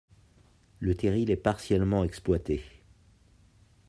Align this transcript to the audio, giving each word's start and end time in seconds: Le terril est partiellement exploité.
Le 0.79 0.95
terril 0.95 1.29
est 1.29 1.35
partiellement 1.37 2.03
exploité. 2.03 2.63